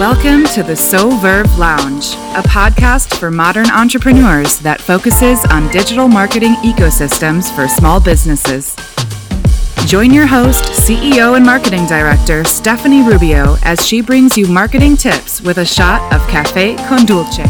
[0.00, 6.54] Welcome to the Soverve Lounge, a podcast for modern entrepreneurs that focuses on digital marketing
[6.64, 8.74] ecosystems for small businesses.
[9.86, 15.42] Join your host, CEO and Marketing Director Stephanie Rubio, as she brings you marketing tips
[15.42, 17.42] with a shot of Cafe con Dulce.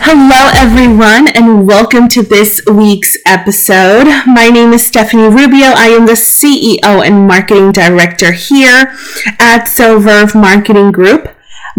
[0.00, 4.06] Hello, everyone, and welcome to this week's episode.
[4.26, 5.74] My name is Stephanie Rubio.
[5.76, 8.94] I am the CEO and Marketing Director here
[9.38, 11.34] at Soverve Marketing Group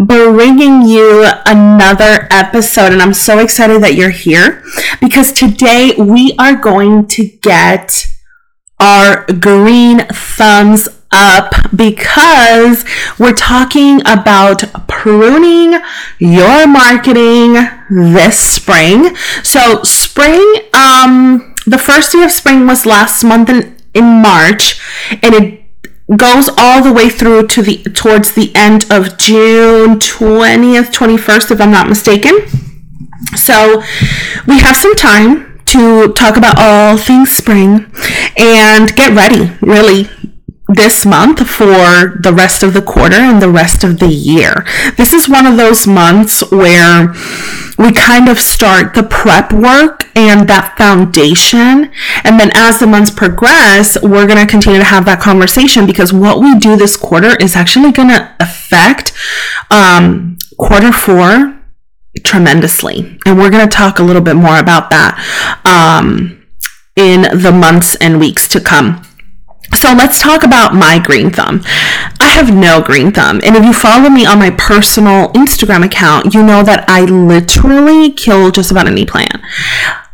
[0.06, 2.92] bringing you another episode.
[2.92, 4.62] And I'm so excited that you're here
[5.00, 8.06] because today we are going to get
[8.78, 12.84] our green thumbs up because
[13.18, 15.80] we're talking about pruning
[16.18, 17.56] your marketing
[17.90, 19.14] this spring.
[19.42, 24.80] So spring, um, the first day of spring was last month in, in March
[25.22, 25.59] and it
[26.16, 31.60] goes all the way through to the towards the end of June 20th, 21st, if
[31.60, 32.46] I'm not mistaken.
[33.36, 33.82] So
[34.46, 37.86] we have some time to talk about all things spring
[38.36, 40.08] and get ready, really,
[40.74, 44.64] this month for the rest of the quarter and the rest of the year.
[44.96, 47.12] This is one of those months where
[47.78, 51.90] we kind of start the prep work and that foundation.
[52.24, 56.12] And then as the months progress, we're going to continue to have that conversation because
[56.12, 59.12] what we do this quarter is actually going to affect
[59.70, 61.58] um, quarter four
[62.22, 63.18] tremendously.
[63.24, 65.16] And we're going to talk a little bit more about that
[65.64, 66.46] um,
[66.96, 69.02] in the months and weeks to come.
[69.74, 71.62] So let's talk about my green thumb.
[72.20, 73.40] I have no green thumb.
[73.44, 78.12] And if you follow me on my personal Instagram account, you know that I literally
[78.12, 79.40] kill just about any plant.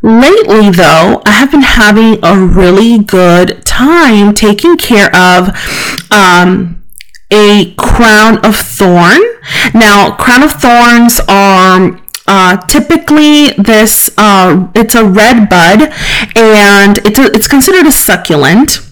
[0.02, 5.48] Lately, though, I have been having a really good time taking care of
[6.12, 6.82] um,
[7.30, 9.20] a crown of thorn.
[9.74, 15.92] Now, crown of thorns are uh, typically, this uh, it's a red bud,
[16.36, 18.85] and it's a, it's considered a succulent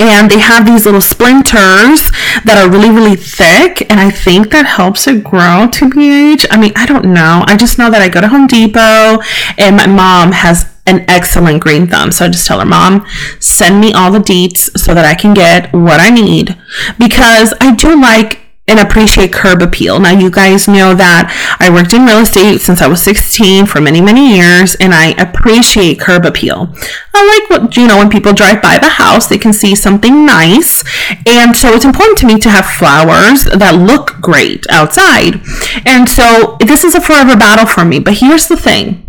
[0.00, 2.10] and they have these little splinters
[2.44, 6.06] that are really really thick and i think that helps it grow to be
[6.36, 7.44] ph i mean i don't know.
[7.46, 9.22] I just know that i go to home depot
[9.58, 12.12] and my mom has an excellent green thumb.
[12.12, 13.04] So i just tell her mom
[13.40, 16.56] send me all the deets so that i can get what i need.
[16.98, 20.00] Because i do like and appreciate curb appeal.
[20.00, 23.80] Now, you guys know that I worked in real estate since I was 16 for
[23.80, 26.74] many, many years, and I appreciate curb appeal.
[27.14, 30.26] I like what, you know, when people drive by the house, they can see something
[30.26, 30.82] nice.
[31.26, 35.40] And so it's important to me to have flowers that look great outside.
[35.86, 38.00] And so this is a forever battle for me.
[38.00, 39.06] But here's the thing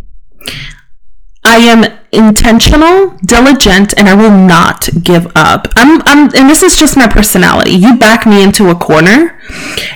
[1.47, 5.69] I am intentional, diligent, and I will not give up.
[5.77, 7.71] I'm, I'm, and this is just my personality.
[7.71, 9.39] You back me into a corner,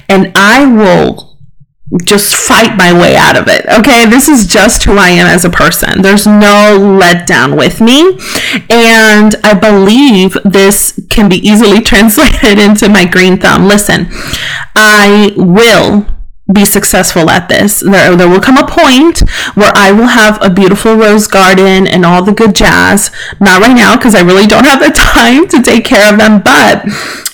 [0.08, 1.38] and I will
[2.06, 3.66] just fight my way out of it.
[3.66, 6.02] Okay, this is just who I am as a person.
[6.02, 8.18] There's no letdown with me,
[8.70, 13.68] and I believe this can be easily translated into my green thumb.
[13.68, 14.08] Listen,
[14.74, 16.08] I will
[16.54, 17.80] be successful at this.
[17.80, 19.20] There, there will come a point
[19.56, 23.12] where I will have a beautiful rose garden and all the good jazz.
[23.40, 26.42] Not right now because I really don't have the time to take care of them,
[26.42, 26.84] but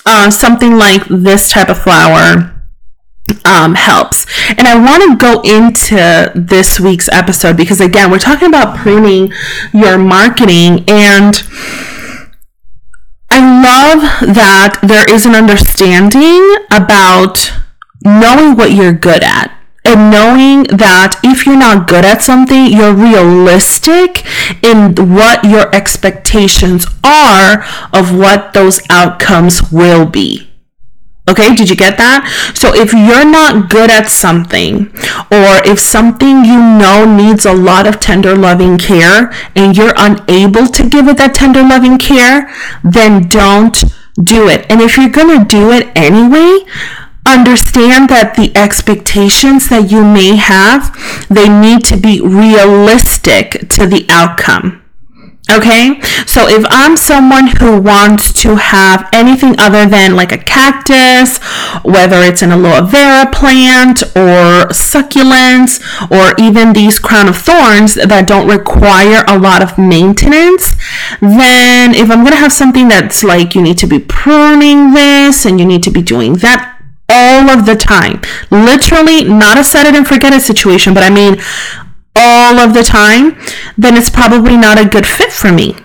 [0.06, 2.54] uh, something like this type of flower
[3.46, 4.26] um, helps.
[4.58, 9.34] And I want to go into this week's episode because, again, we're talking about pruning
[9.74, 11.44] your marketing and
[13.30, 17.52] I love that there is an understanding about
[18.04, 22.94] knowing what you're good at and knowing that if you're not good at something, you're
[22.94, 24.26] realistic
[24.62, 27.64] in what your expectations are
[27.94, 30.48] of what those outcomes will be.
[31.30, 32.24] Okay, did you get that?
[32.56, 34.88] So if you're not good at something,
[35.32, 40.68] or if something you know needs a lot of tender loving care and you're unable
[40.68, 42.54] to give it that tender loving care,
[42.84, 43.84] then don't
[44.24, 44.66] do it.
[44.70, 46.66] And if you're gonna do it anyway,
[47.28, 50.96] understand that the expectations that you may have
[51.30, 54.84] they need to be realistic to the outcome.
[55.50, 56.02] Okay?
[56.26, 61.38] So if i'm someone who wants to have anything other than like a cactus
[61.84, 65.80] whether it's an aloe vera plant or succulents
[66.12, 70.76] or even these crown of thorns that don't require a lot of maintenance
[71.22, 75.46] then if i'm going to have something that's like you need to be pruning this
[75.46, 76.77] and you need to be doing that
[77.18, 78.22] all of the time.
[78.52, 81.42] Literally, not a set it and forget it situation, but I mean
[82.16, 83.38] all of the time,
[83.78, 85.76] then it's probably not a good fit for me.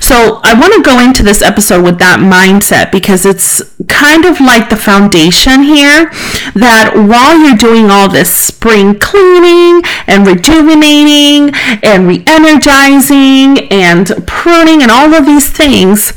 [0.00, 4.40] So I want to go into this episode with that mindset because it's kind of
[4.40, 6.10] like the foundation here
[6.58, 14.90] that while you're doing all this spring cleaning and rejuvenating and re-energizing and pruning and
[14.90, 16.12] all of these things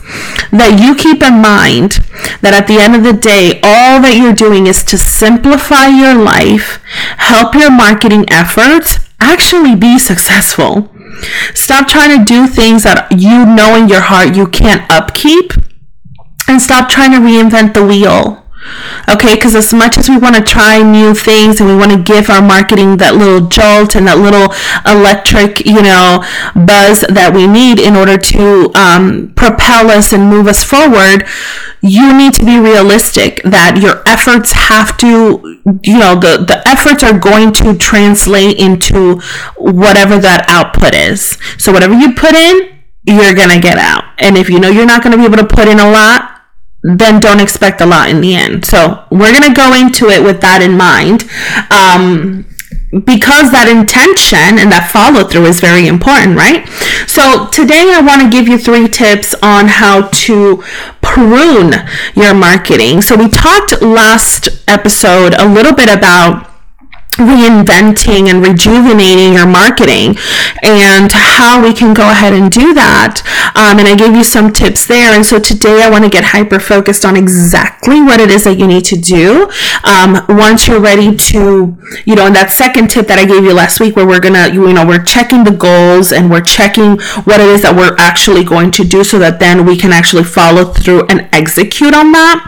[0.50, 2.02] that you keep in mind
[2.42, 6.16] that at the end of the day all that you're doing is to simplify your
[6.16, 6.82] life,
[7.18, 10.93] help your marketing efforts actually be successful.
[11.54, 15.54] Stop trying to do things that you know in your heart you can't upkeep
[16.48, 18.43] and stop trying to reinvent the wheel.
[19.10, 22.02] Okay, because as much as we want to try new things and we want to
[22.02, 24.54] give our marketing that little jolt and that little
[24.90, 26.24] electric, you know,
[26.56, 31.28] buzz that we need in order to um, propel us and move us forward,
[31.82, 37.04] you need to be realistic that your efforts have to, you know, the, the efforts
[37.04, 39.20] are going to translate into
[39.58, 41.38] whatever that output is.
[41.58, 42.72] So, whatever you put in,
[43.06, 44.06] you're going to get out.
[44.18, 46.33] And if you know you're not going to be able to put in a lot,
[46.84, 48.66] then don't expect a lot in the end.
[48.66, 51.24] So we're going to go into it with that in mind.
[51.72, 52.46] Um,
[52.94, 56.68] because that intention and that follow through is very important, right?
[57.10, 60.64] So today I want to give you three tips on how to
[61.02, 61.74] prune
[62.14, 63.02] your marketing.
[63.02, 66.53] So we talked last episode a little bit about
[67.16, 70.16] reinventing and rejuvenating your marketing
[70.62, 73.22] and how we can go ahead and do that.
[73.56, 75.14] Um, and I gave you some tips there.
[75.14, 78.58] And so today I want to get hyper focused on exactly what it is that
[78.58, 79.50] you need to do.
[79.84, 83.54] Um, once you're ready to, you know, and that second tip that I gave you
[83.54, 87.40] last week where we're to, you know, we're checking the goals and we're checking what
[87.40, 90.66] it is that we're actually going to do so that then we can actually follow
[90.66, 92.42] through and execute on that.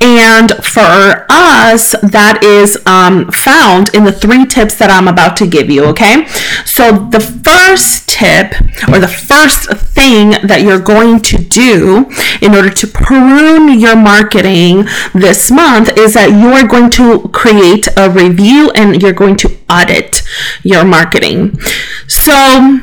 [0.00, 5.46] And for us, that is um, found in the three tips that I'm about to
[5.46, 6.26] give you, okay?
[6.64, 8.52] So the first tip
[8.88, 12.06] or the first thing that you're going to do
[12.40, 17.88] in order to prune your marketing this month is that you are going to create
[17.96, 20.22] a review and you're going to audit
[20.62, 21.58] your marketing.
[22.06, 22.80] So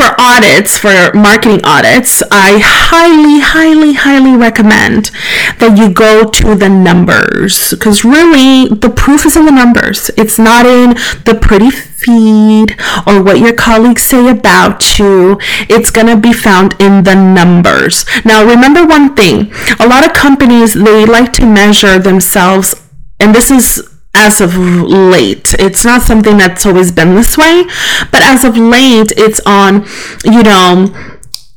[0.00, 5.10] for audits, for marketing audits, I highly, highly, highly recommend
[5.58, 10.10] that you go to the numbers because really the proof is in the numbers.
[10.16, 10.94] It's not in
[11.26, 12.76] the pretty feed
[13.06, 15.38] or what your colleagues say about you.
[15.68, 18.06] It's going to be found in the numbers.
[18.24, 22.74] Now, remember one thing a lot of companies they like to measure themselves,
[23.18, 25.54] and this is as of late.
[25.58, 27.64] It's not something that's always been this way,
[28.10, 29.86] but as of late, it's on,
[30.24, 30.94] you know,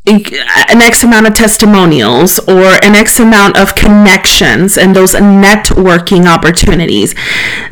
[0.05, 7.13] an X amount of testimonials or an X amount of connections and those networking opportunities.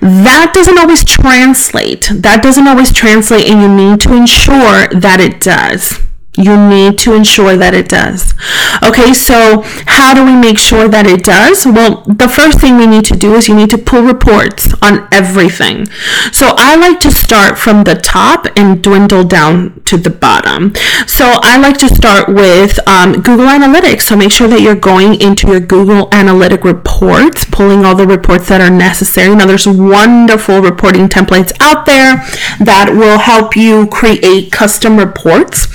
[0.02, 2.10] That doesn't always translate.
[2.14, 6.00] That doesn't always translate, and you need to ensure that it does.
[6.38, 8.34] You need to ensure that it does.
[8.82, 11.66] Okay, so how do we make sure that it does?
[11.66, 15.10] Well, the first thing we need to do is you need to pull reports on
[15.12, 15.88] everything.
[16.32, 20.74] So I like to start from the top and dwindle down to the bottom.
[21.06, 24.04] So I like to start with um, Google Analytics.
[24.04, 28.48] So make sure that you're going into your Google Analytic reports, pulling all the reports
[28.48, 29.36] that are necessary.
[29.36, 32.16] Now, there's wonderful reporting templates out there
[32.64, 35.68] that will help you create custom reports.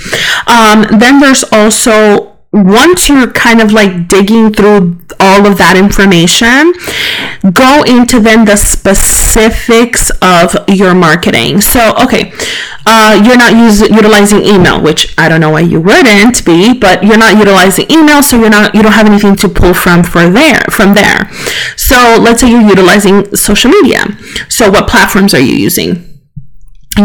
[0.47, 6.73] Um, then there's also once you're kind of like digging through all of that information,
[7.53, 11.59] go into then the specifics of your marketing.
[11.61, 12.31] So, okay,
[12.85, 17.03] uh, you're not using utilizing email, which I don't know why you wouldn't be, but
[17.03, 20.29] you're not utilizing email, so you're not you don't have anything to pull from for
[20.29, 21.29] there from there.
[21.75, 24.05] So, let's say you're utilizing social media.
[24.49, 26.06] So, what platforms are you using?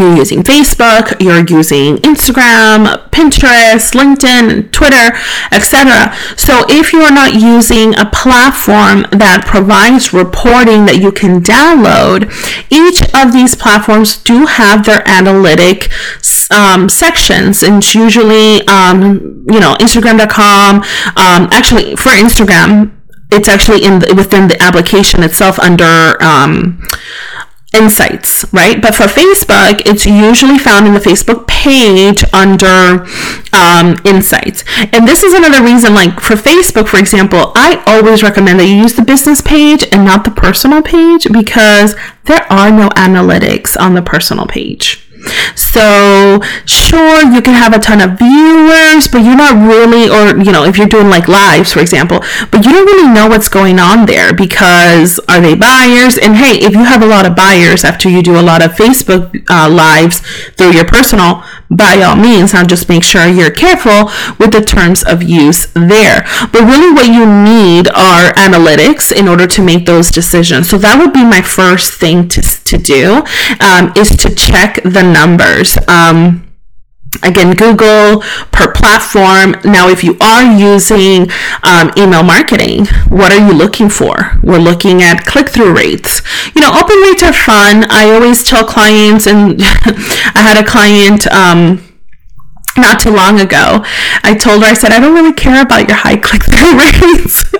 [0.00, 5.16] You're using Facebook, you're using Instagram, Pinterest, LinkedIn, Twitter,
[5.50, 6.14] etc.
[6.36, 12.30] So if you are not using a platform that provides reporting that you can download,
[12.70, 15.90] each of these platforms do have their analytic
[16.50, 20.76] um, sections, and it's usually um, you know Instagram.com.
[20.76, 22.92] Um, actually, for Instagram,
[23.30, 26.82] it's actually in the, within the application itself under um,
[27.74, 28.80] insights, right?
[28.80, 33.06] But for Facebook, it's usually found in the Facebook page under
[33.52, 34.64] um, insights.
[34.92, 38.76] And this is another reason, like for Facebook, for example, I always recommend that you
[38.76, 43.94] use the business page and not the personal page because there are no analytics on
[43.94, 45.01] the personal page.
[45.54, 50.52] So, sure, you can have a ton of viewers, but you're not really, or, you
[50.52, 53.78] know, if you're doing like lives, for example, but you don't really know what's going
[53.78, 56.18] on there because are they buyers?
[56.18, 58.72] And hey, if you have a lot of buyers after you do a lot of
[58.72, 60.20] Facebook uh, lives
[60.56, 61.42] through your personal,
[61.76, 66.22] by all means, now just make sure you're careful with the terms of use there.
[66.52, 70.68] But really, what you need are analytics in order to make those decisions.
[70.68, 73.24] So that would be my first thing to, to do
[73.60, 75.78] um, is to check the numbers.
[75.88, 76.51] Um,
[77.22, 79.56] again google per platform.
[79.64, 81.30] Now if you are using
[81.62, 84.38] um, email marketing what are you looking for?
[84.42, 86.22] We're looking at click-through rates.
[86.54, 87.84] You know open rates are fun.
[87.90, 91.82] I always tell clients and i had a client um,
[92.76, 93.84] not too long ago.
[94.24, 97.44] I told her i said i don't really care about your high click-through rates.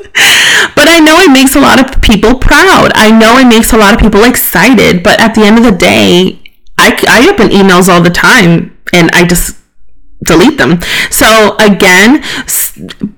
[0.75, 2.92] But i know it makes a lot of people proud.
[2.94, 5.02] I know it makes a lot of people excited.
[5.02, 6.40] But at the end of the day
[6.78, 9.58] I, I open emails all the time and I just
[10.25, 10.80] delete them.
[11.11, 12.22] So again,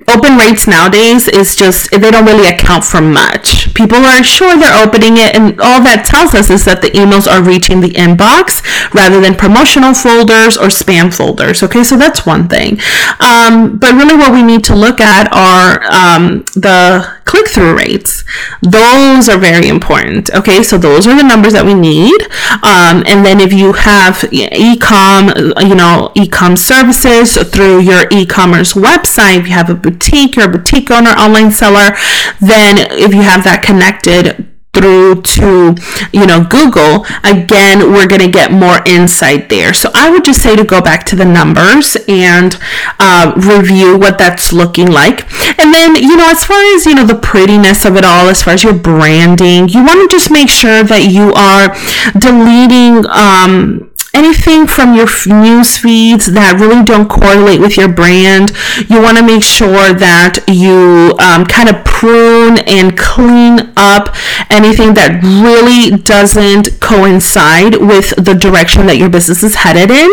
[0.09, 3.75] open rates nowadays is just they don't really account for much.
[3.75, 7.31] People are sure they're opening it and all that tells us is that the emails
[7.31, 8.63] are reaching the inbox
[8.95, 11.63] rather than promotional folders or spam folders.
[11.63, 12.79] Okay, so that's one thing.
[13.21, 18.23] Um, but really what we need to look at are um, the click-through rates.
[18.63, 20.33] Those are very important.
[20.35, 22.23] Okay, so those are the numbers that we need.
[22.63, 29.41] Um, and then if you have e-com, you know, e-com services through your e-commerce website,
[29.41, 31.97] if you have a boutique, you're a boutique owner, online seller,
[32.41, 35.75] then if you have that connected through to
[36.13, 39.73] you know google again we're going to get more insight there.
[39.73, 42.59] So i would just say to go back to the numbers and
[42.99, 45.31] uh, review what that's looking like.
[45.59, 48.43] And then you know as far as you know the prettiness of it all as
[48.43, 51.75] far as your branding you want to just make sure that you are
[52.19, 58.53] deleting um, anything from your news feeds that really don't correlate with your brand.
[58.89, 64.15] You want to make sure that you um, kind of prune and clean up
[64.51, 70.11] anything that really doesn't coincide with the direction that your business is headed in.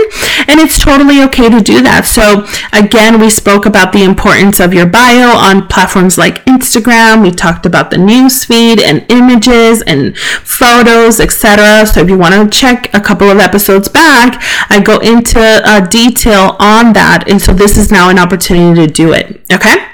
[0.47, 2.05] And it's totally okay to do that.
[2.05, 7.21] So, again, we spoke about the importance of your bio on platforms like Instagram.
[7.21, 11.85] We talked about the news feed and images and photos, etc.
[11.85, 15.81] So, if you want to check a couple of episodes back, I go into uh,
[15.81, 17.29] detail on that.
[17.29, 19.41] And so this is now an opportunity to do it.
[19.51, 19.87] Okay.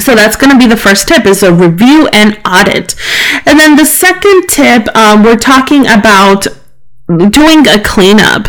[0.00, 2.94] So that's going to be the first tip is a review and audit.
[3.46, 6.46] And then the second tip, um, we're talking about
[7.06, 8.48] doing a cleanup.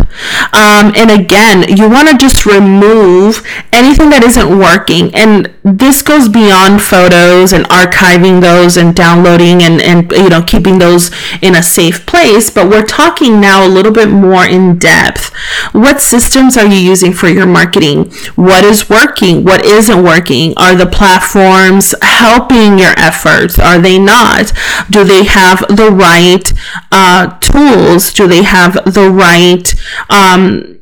[0.52, 5.14] Um, and again, you want to just remove anything that isn't working.
[5.14, 10.80] And this goes beyond photos and archiving those and downloading and, and you know keeping
[10.80, 11.12] those
[11.42, 12.50] in a safe place.
[12.50, 15.32] But we're talking now a little bit more in depth.
[15.74, 18.12] What systems are you using for your marketing?
[18.36, 19.44] What is working?
[19.44, 20.54] What isn't working?
[20.58, 23.60] Are the platforms helping your efforts?
[23.60, 24.52] Are they not?
[24.90, 26.52] Do they have the right
[26.92, 28.14] uh, tools?
[28.14, 29.74] Do they have the right
[30.10, 30.80] um,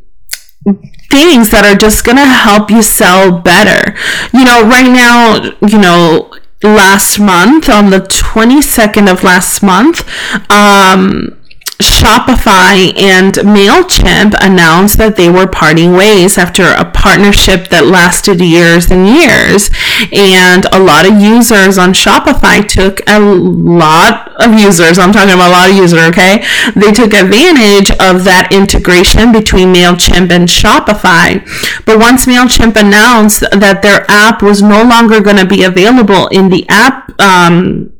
[1.09, 3.95] things that are just going to help you sell better.
[4.33, 6.31] You know, right now, you know,
[6.63, 10.03] last month, on the 22nd of last month,
[10.51, 11.39] um,
[11.79, 18.89] Shopify and MailChimp announced that they were parting ways after a partnership that lasted years
[18.89, 19.69] and years.
[20.11, 25.49] And a lot of users on Shopify took a lot of users, I'm talking about
[25.49, 26.43] a lot of users, okay?
[26.75, 31.43] They took advantage of that integration between MailChimp and Shopify.
[31.85, 36.49] But once MailChimp announced that their app was no longer going to be available in
[36.49, 37.94] the app, um,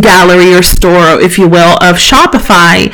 [0.00, 2.92] gallery or store, if you will, of Shopify,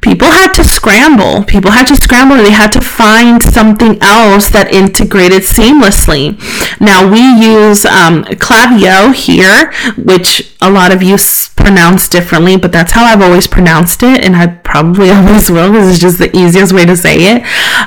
[0.00, 1.44] people had to scramble.
[1.44, 2.36] People had to scramble.
[2.36, 6.38] They had to find something else that integrated seamlessly.
[6.80, 11.16] Now we use um, Klaviyo here, which a lot of you
[11.56, 15.90] pronounce differently, but that's how I've always pronounced it, and I probably always will because
[15.90, 17.42] it's just the easiest way to say it.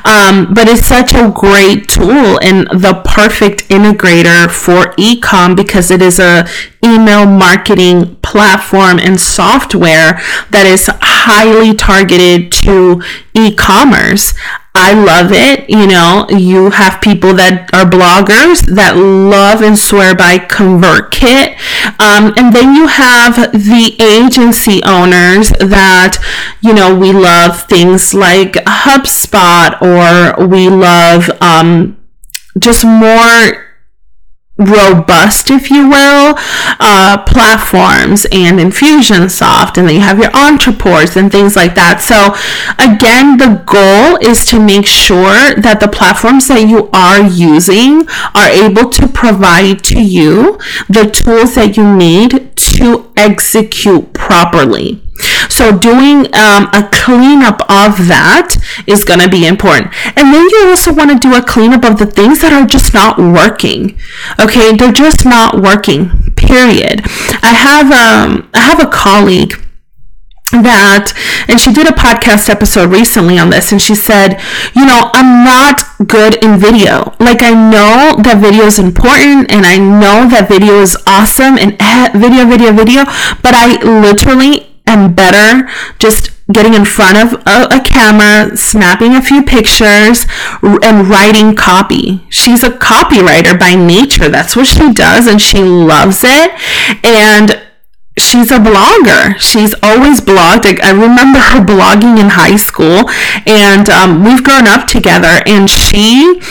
[0.05, 6.01] Um, but it's such a great tool and the perfect integrator for ecom because it
[6.01, 6.47] is a
[6.83, 13.01] email marketing platform and software that is highly targeted to
[13.33, 14.33] e-commerce.
[14.75, 15.69] I love it.
[15.69, 21.53] You know, you have people that are bloggers that love and swear by ConvertKit.
[21.99, 26.17] Um, and then you have the agency owners that,
[26.61, 31.97] you know, we love things like HubSpot or we love um,
[32.57, 33.62] just more
[34.57, 36.35] robust, if you will,
[36.79, 42.01] uh, platforms and Infusionsoft, and then you have your Ontraports and things like that.
[42.01, 42.33] So,
[42.77, 48.49] again, the goal is to make sure that the platforms that you are using are
[48.49, 55.02] able to provide to you the tools that you need to execute properly.
[55.49, 59.93] So doing um, a cleanup of that is going to be important.
[60.17, 62.93] And then you also want to do a cleanup of the things that are just
[62.93, 63.99] not working.
[64.39, 66.09] Okay, they're just not working.
[66.35, 67.01] Period.
[67.41, 69.53] I have um I have a colleague
[70.51, 71.13] that
[71.47, 74.39] and she did a podcast episode recently on this and she said
[74.75, 79.65] you know i'm not good in video like i know that video is important and
[79.65, 81.73] i know that video is awesome and
[82.13, 83.03] video video video
[83.41, 85.69] but i literally am better
[85.99, 90.25] just getting in front of a, a, camera, snapping a few pictures,
[90.61, 92.25] and writing copy.
[92.29, 94.29] She's a copywriter by nature.
[94.29, 96.51] That's what she does, and she loves it.
[97.03, 97.61] And
[98.17, 99.39] she's a blogger.
[99.39, 100.65] She's always blogged.
[100.65, 103.09] I, I remember her blogging in high school,
[103.45, 105.41] and um, we've grown up together.
[105.45, 106.41] And she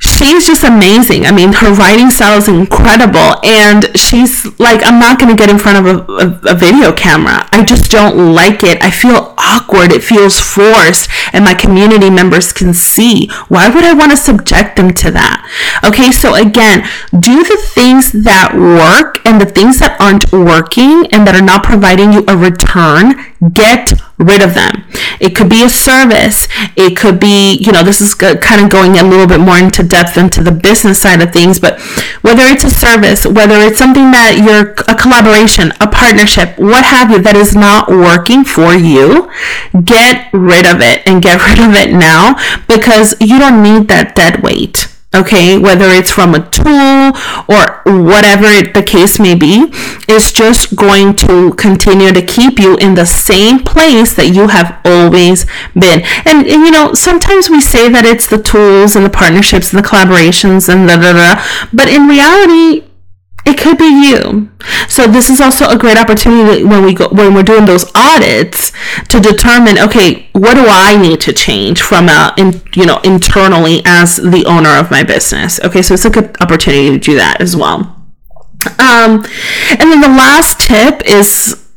[0.00, 1.26] she's just amazing.
[1.26, 3.36] I mean, her writing style is incredible.
[3.44, 6.92] And she's like, I'm not going to get in front of a, a, a, video
[6.92, 7.48] camera.
[7.52, 8.82] I just don't like it.
[8.82, 9.92] I feel awkward.
[9.92, 11.10] It feels forced.
[11.32, 13.30] And my community members can see.
[13.48, 15.80] Why would I want to subject them to that?
[15.84, 16.88] Okay, so again,
[17.18, 21.62] do the things that work and the things that aren't working and that are not
[21.62, 24.84] providing you a return, get rid of them.
[25.18, 26.46] It could be a service.
[26.76, 29.82] It could be, you know, this is kind of going a little bit more into
[29.82, 31.80] depth into the business side of things, but
[32.20, 37.10] whether it's a service, whether it's something that you're a collaboration, a partnership, what have
[37.10, 39.30] you, that is not working for you,
[39.84, 42.36] get rid of it and get rid of it now
[42.68, 47.12] because you don't need that dead weight okay, whether it's from a tool
[47.48, 49.72] or whatever the case may be,
[50.08, 54.80] is just going to continue to keep you in the same place that you have
[54.84, 56.02] always been.
[56.24, 59.82] And, and you know, sometimes we say that it's the tools and the partnerships and
[59.82, 62.86] the collaborations and da da da, but in reality,
[63.46, 64.50] it could be you.
[65.00, 68.70] So this is also a great opportunity when we go when we're doing those audits
[69.08, 73.80] to determine okay, what do I need to change from a in, you know internally
[73.86, 75.58] as the owner of my business.
[75.60, 77.78] Okay, so it's a good opportunity to do that as well.
[78.78, 79.24] Um,
[79.70, 81.69] and then the last tip is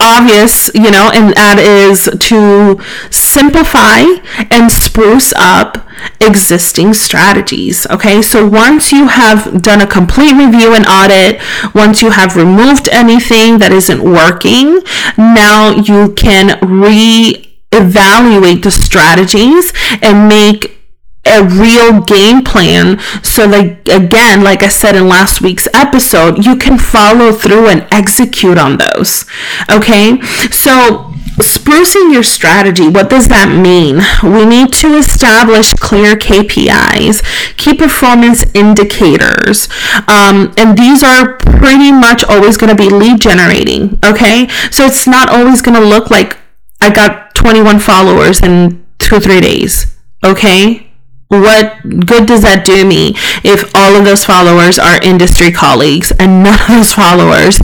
[0.00, 4.02] obvious, you know, and that is to simplify
[4.50, 5.86] and spruce up
[6.20, 7.86] existing strategies.
[7.88, 11.40] Okay, so once you have done a complete review and audit,
[11.74, 14.80] once you have removed anything that isn't working,
[15.16, 20.79] now you can re evaluate the strategies and make
[21.26, 22.98] a real game plan.
[23.22, 27.86] So like again like i said in last week's episode you can follow through and
[27.90, 29.24] execute on those.
[29.70, 30.20] Okay?
[30.50, 31.06] So
[31.36, 34.00] sprucing your strategy what does that mean?
[34.22, 37.22] We need to establish clear kpis
[37.56, 39.68] key performance indicators.
[40.08, 44.48] Um, and these are pretty much always going to be lead generating okay?
[44.70, 46.38] So it's not always going to look like
[46.82, 50.89] i got 21 followers in two three days okay
[51.30, 53.14] what good does that do me
[53.46, 57.60] if all of those followers are industry colleagues and none of those followers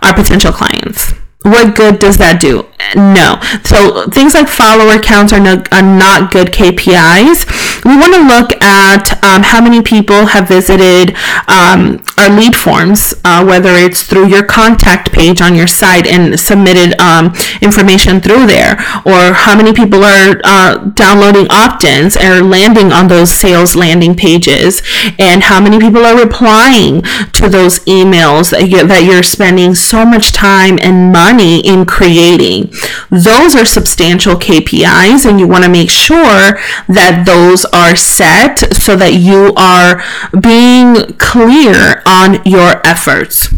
[0.00, 1.12] are potential clients?
[1.42, 2.66] What good does that do?
[2.94, 3.40] No.
[3.64, 7.48] So things like follower counts are, no, are not good KPIs.
[7.84, 11.16] We want to look at um, how many people have visited
[11.48, 16.38] um, our lead forms, uh, whether it's through your contact page on your site and
[16.38, 18.72] submitted um, information through there,
[19.06, 24.82] or how many people are uh, downloading opt-ins or landing on those sales landing pages,
[25.18, 30.04] and how many people are replying to those emails that, you, that you're spending so
[30.04, 32.70] much time and money in creating.
[33.10, 38.96] Those are substantial KPIs, and you want to make sure that those are set so
[38.96, 40.02] that you are
[40.38, 43.48] being clear on your efforts.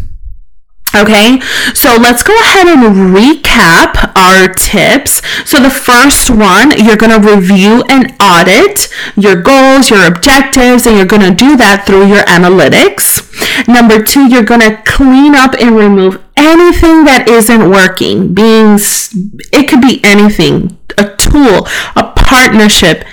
[0.95, 1.39] Okay,
[1.73, 5.23] so let's go ahead and recap our tips.
[5.43, 10.95] So, the first one, you're going to review and audit your goals, your objectives, and
[10.95, 13.25] you're going to do that through your analytics.
[13.67, 18.35] Number two, you're going to clean up and remove anything that isn't working.
[18.35, 18.77] Being,
[19.51, 23.03] it could be anything a tool, a partnership,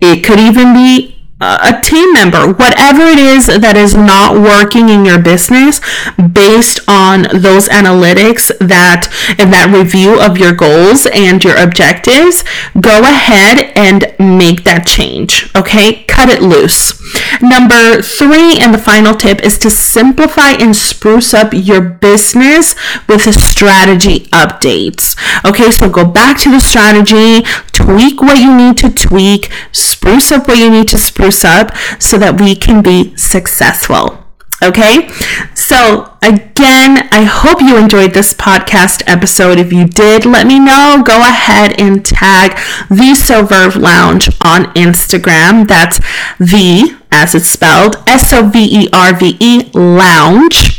[0.00, 5.04] it could even be a team member, whatever it is that is not working in
[5.04, 5.80] your business
[6.16, 9.06] based on those analytics that
[9.38, 12.42] and that review of your goals and your objectives,
[12.80, 15.48] go ahead and make that change.
[15.54, 16.98] Okay, cut it loose.
[17.40, 22.74] Number three, and the final tip is to simplify and spruce up your business
[23.08, 25.16] with strategy updates.
[25.44, 30.48] Okay, so go back to the strategy, tweak what you need to tweak, spruce up
[30.48, 34.24] what you need to spruce up so that we can be successful.
[34.60, 35.08] Okay,
[35.54, 39.56] so again, I hope you enjoyed this podcast episode.
[39.58, 41.00] If you did, let me know.
[41.06, 42.56] Go ahead and tag
[42.88, 45.68] the Soverve Lounge on Instagram.
[45.68, 45.98] That's
[46.38, 50.77] the, as it's spelled, S O V E R V E Lounge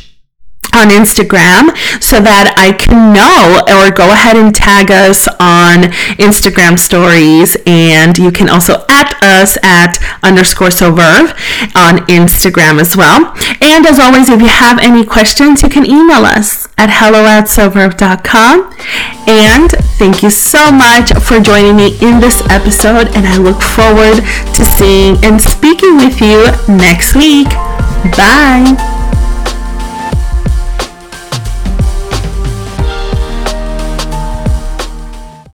[0.73, 6.77] on Instagram so that I can know or go ahead and tag us on Instagram
[6.77, 11.33] stories and you can also at us at underscore soverve
[11.75, 13.33] on Instagram as well.
[13.61, 17.45] And as always, if you have any questions, you can email us at hello at
[17.45, 18.73] soverve.com.
[19.27, 24.23] And thank you so much for joining me in this episode and I look forward
[24.55, 27.49] to seeing and speaking with you next week.
[28.15, 28.98] Bye.